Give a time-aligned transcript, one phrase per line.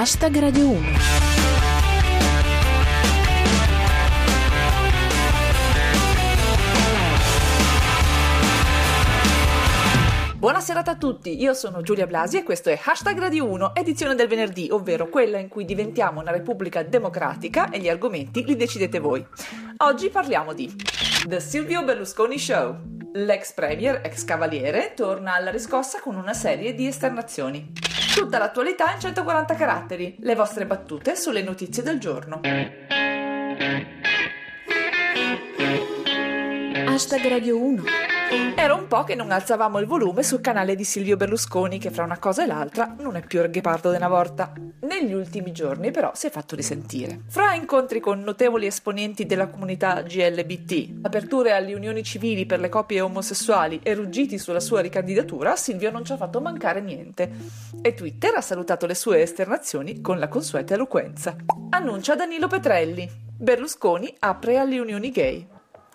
[0.00, 0.80] Hashtag Radio 1.
[10.36, 14.14] Buona serata a tutti, io sono Giulia Blasi e questo è Hashtag Radio 1, edizione
[14.14, 19.00] del venerdì, ovvero quella in cui diventiamo una repubblica democratica e gli argomenti li decidete
[19.00, 19.26] voi.
[19.78, 20.72] Oggi parliamo di
[21.26, 22.76] The Silvio Berlusconi Show.
[23.14, 27.87] L'ex premier, ex cavaliere, torna alla riscossa con una serie di esternazioni.
[28.18, 32.40] Tutta l'attualità in 140 caratteri, le vostre battute sulle notizie del giorno.
[36.84, 38.07] Hashtag Radio 1.
[38.30, 42.04] Era un po' che non alzavamo il volume sul canale di Silvio Berlusconi, che fra
[42.04, 44.52] una cosa e l'altra non è più il ghepardo della volta.
[44.80, 47.20] Negli ultimi giorni, però, si è fatto risentire.
[47.28, 53.00] Fra incontri con notevoli esponenti della comunità GLBT, aperture alle unioni civili per le coppie
[53.00, 57.30] omosessuali e ruggiti sulla sua ricandidatura, Silvio non ci ha fatto mancare niente.
[57.80, 61.34] E Twitter ha salutato le sue esternazioni con la consueta eloquenza.
[61.70, 63.08] Annuncia Danilo Petrelli.
[63.38, 65.46] Berlusconi apre alle unioni gay.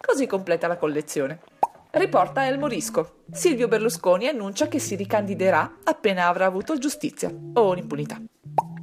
[0.00, 1.40] Così completa la collezione.
[1.94, 3.16] Riporta El Morisco.
[3.30, 8.18] Silvio Berlusconi annuncia che si ricandiderà appena avrà avuto giustizia o l'impunità.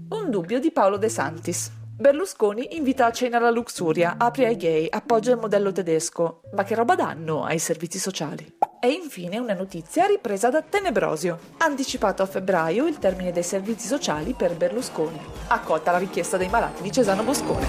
[0.10, 1.72] Un dubbio di Paolo De Santis.
[1.98, 6.42] Berlusconi invita a cena la luxuria, apre ai gay, appoggia il modello tedesco.
[6.54, 8.58] Ma che roba danno ai servizi sociali?
[8.80, 11.40] E infine una notizia ripresa da Tenebrosio.
[11.58, 15.20] Anticipato a febbraio il termine dei servizi sociali per Berlusconi.
[15.48, 17.68] Accolta la richiesta dei malati di Cesano Boscone.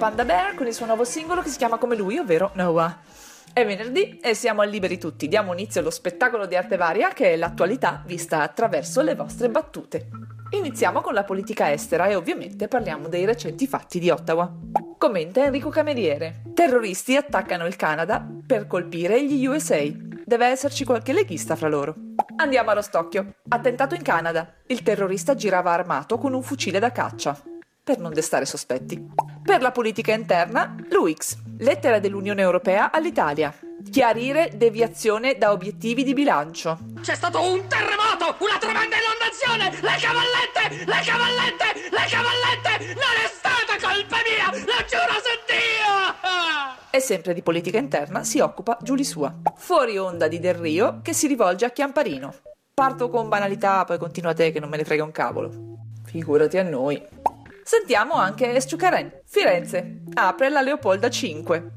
[0.00, 3.00] Panda Bear con il suo nuovo singolo che si chiama come lui, ovvero Noah.
[3.52, 5.28] È venerdì e siamo a Liberi Tutti.
[5.28, 10.08] Diamo inizio allo spettacolo di arte varia che è l'attualità vista attraverso le vostre battute.
[10.52, 14.50] Iniziamo con la politica estera e ovviamente parliamo dei recenti fatti di Ottawa.
[14.96, 16.44] Commenta Enrico Cameriere.
[16.54, 19.82] Terroristi attaccano il Canada per colpire gli USA.
[20.24, 21.94] Deve esserci qualche leghista fra loro.
[22.36, 23.34] Andiamo allo stocchio.
[23.50, 24.50] Attentato in Canada.
[24.66, 27.49] Il terrorista girava armato con un fucile da caccia.
[27.90, 29.04] Per non destare sospetti.
[29.42, 31.38] Per la politica interna, l'UX.
[31.58, 33.52] Lettera dell'Unione Europea all'Italia.
[33.90, 36.78] Chiarire deviazione da obiettivi di bilancio.
[37.00, 39.70] C'è stato un terremoto, una tremenda inondazione!
[39.82, 40.84] Le cavallette!
[40.86, 41.64] Le cavallette!
[41.90, 42.94] Le cavallette!
[42.94, 44.50] Non è stata colpa mia!
[44.52, 46.90] Lo giuro su Dio!
[46.92, 49.34] E sempre di politica interna si occupa Giulia Sua.
[49.56, 52.32] Fuori onda di Del Rio che si rivolge a Chiamparino.
[52.72, 55.50] Parto con banalità, poi continua te che non me ne frega un cavolo.
[56.04, 57.00] Figurati a noi.
[57.70, 59.20] Sentiamo anche Sciucaren.
[59.26, 60.00] Firenze.
[60.14, 61.70] Apre la Leopolda 5.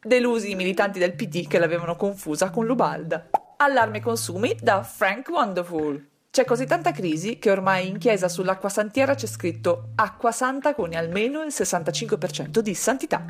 [0.00, 3.28] Delusi i militanti del PD che l'avevano confusa con l'Ubalda.
[3.58, 6.02] Allarme consumi da Frank Wonderful.
[6.30, 10.94] C'è così tanta crisi che ormai in chiesa sull'acqua santiera c'è scritto acqua santa con
[10.94, 13.22] almeno il 65% di santità.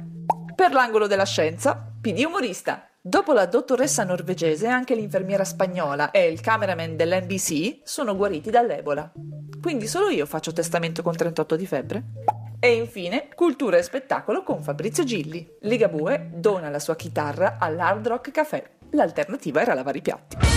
[0.55, 2.91] Per l'angolo della scienza, PD umorista.
[3.01, 9.13] Dopo la dottoressa norvegese, anche l'infermiera spagnola e il cameraman dell'NBC sono guariti dall'Ebola.
[9.65, 12.03] Quindi solo io faccio testamento con 38 di febbre?
[12.61, 15.57] E infine, cultura e spettacolo con Fabrizio Gilli.
[15.61, 18.73] Ligabue dona la sua chitarra all'Hard Rock Café.
[18.91, 20.54] L'alternativa era lavare i piatti.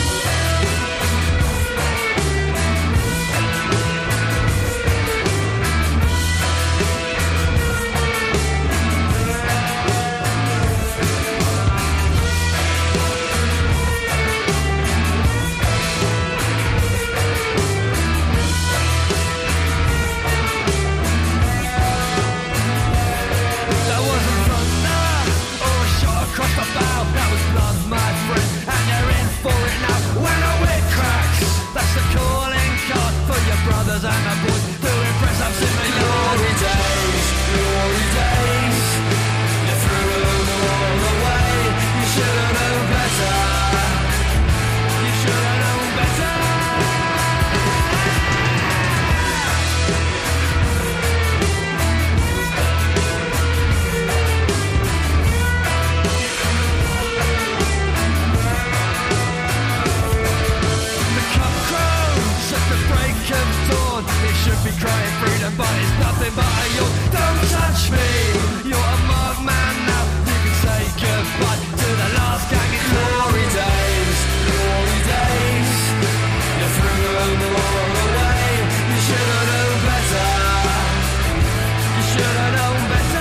[82.29, 83.17] I don't know.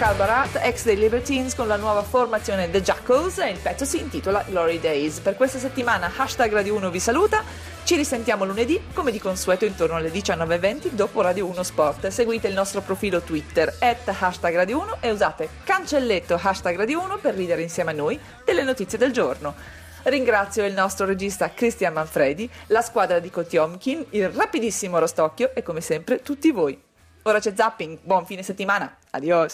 [0.00, 4.42] Carbarat, ex dei Libertines con la nuova formazione The Jackals e il pezzo si intitola
[4.48, 5.20] Glory Days.
[5.20, 7.44] Per questa settimana hashtag Radio 1 vi saluta,
[7.84, 12.06] ci risentiamo lunedì come di consueto intorno alle 19.20 dopo Radio 1 Sport.
[12.06, 17.18] Seguite il nostro profilo Twitter at hashtag Radio 1 e usate cancelletto hashtag Radio 1
[17.18, 19.54] per ridere insieme a noi delle notizie del giorno.
[20.04, 25.82] Ringrazio il nostro regista Christian Manfredi, la squadra di Kotiomkin, il rapidissimo Rostocchio e come
[25.82, 26.88] sempre tutti voi.
[27.24, 29.48] Ora c'è zapping, buon fine settimana, adios!